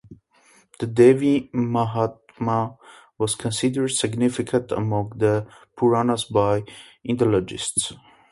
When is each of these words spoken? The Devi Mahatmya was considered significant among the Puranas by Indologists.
The 0.79 0.87
Devi 0.87 1.51
Mahatmya 1.53 2.75
was 3.19 3.35
considered 3.35 3.89
significant 3.89 4.71
among 4.71 5.11
the 5.19 5.45
Puranas 5.77 6.23
by 6.25 6.63
Indologists. 7.07 7.93